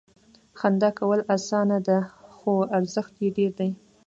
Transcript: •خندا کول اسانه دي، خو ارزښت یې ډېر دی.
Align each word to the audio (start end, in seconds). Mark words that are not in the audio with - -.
•خندا 0.59 0.89
کول 0.99 1.19
اسانه 1.35 1.77
دي، 1.87 1.99
خو 2.35 2.51
ارزښت 2.77 3.13
یې 3.21 3.29
ډېر 3.37 3.51
دی. 3.59 3.69